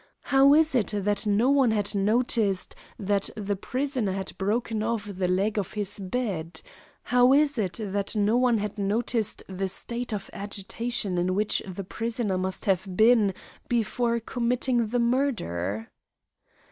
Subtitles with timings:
[0.33, 5.27] How is it that no one had noticed that the prisoner had broken off the
[5.27, 6.63] leg of his bed?
[7.03, 11.83] How is it that no one had noticed the state of agitation in which the
[11.83, 13.35] prisoner must have been
[13.69, 15.91] before committing the murder?